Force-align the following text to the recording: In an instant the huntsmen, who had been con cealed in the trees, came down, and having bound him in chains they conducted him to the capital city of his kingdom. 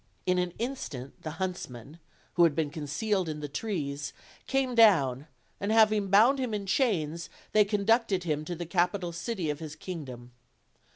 In 0.25 0.39
an 0.39 0.53
instant 0.57 1.21
the 1.21 1.33
huntsmen, 1.37 1.99
who 2.33 2.43
had 2.43 2.55
been 2.55 2.71
con 2.71 2.85
cealed 2.85 3.27
in 3.27 3.39
the 3.39 3.47
trees, 3.47 4.13
came 4.47 4.73
down, 4.73 5.27
and 5.59 5.71
having 5.71 6.07
bound 6.07 6.39
him 6.39 6.55
in 6.55 6.65
chains 6.65 7.29
they 7.51 7.65
conducted 7.65 8.23
him 8.23 8.43
to 8.45 8.55
the 8.55 8.65
capital 8.65 9.11
city 9.11 9.51
of 9.51 9.59
his 9.59 9.75
kingdom. 9.75 10.31